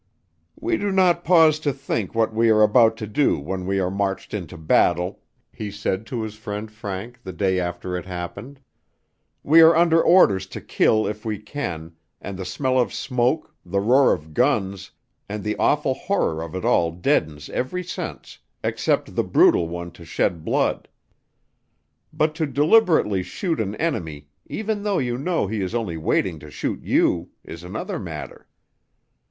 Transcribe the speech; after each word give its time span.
"We 0.59 0.77
do 0.77 0.91
not 0.91 1.23
pause 1.23 1.59
to 1.59 1.71
think 1.71 2.15
what 2.15 2.33
we 2.33 2.49
are 2.49 2.63
about 2.63 2.97
to 2.97 3.05
do 3.05 3.37
when 3.39 3.67
we 3.67 3.79
are 3.79 3.91
marched 3.91 4.33
into 4.33 4.57
battle," 4.57 5.19
he 5.53 5.69
said 5.69 6.07
to 6.07 6.23
his 6.23 6.33
friend 6.33 6.71
Frank 6.71 7.21
the 7.21 7.31
day 7.31 7.59
after 7.59 7.95
it 7.95 8.07
happened; 8.07 8.59
"we 9.43 9.61
are 9.61 9.75
under 9.75 10.01
orders 10.01 10.47
to 10.47 10.59
kill 10.59 11.05
if 11.05 11.23
we 11.23 11.37
can, 11.37 11.93
and 12.19 12.35
the 12.35 12.45
smell 12.45 12.79
of 12.79 12.91
smoke, 12.91 13.53
the 13.63 13.79
roar 13.79 14.11
of 14.11 14.33
guns, 14.33 14.89
and 15.29 15.43
the 15.43 15.55
awful 15.57 15.93
horror 15.93 16.41
of 16.41 16.55
it 16.55 16.65
all 16.65 16.91
deadens 16.91 17.47
every 17.51 17.83
sense 17.83 18.39
except 18.63 19.15
the 19.15 19.23
brutal 19.23 19.67
one 19.67 19.91
to 19.91 20.03
shed 20.03 20.43
blood. 20.43 20.87
But 22.11 22.33
to 22.37 22.47
deliberately 22.47 23.21
shoot 23.21 23.59
an 23.59 23.75
enemy, 23.75 24.29
even 24.47 24.81
though 24.81 24.97
you 24.97 25.19
know 25.19 25.45
he 25.45 25.61
is 25.61 25.75
only 25.75 25.97
waiting 25.97 26.39
to 26.39 26.49
shoot 26.49 26.81
you, 26.81 27.29
is 27.43 27.63
another 27.63 27.99
matter. 27.99 28.47